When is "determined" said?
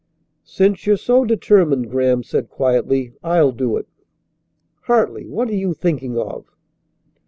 1.25-1.91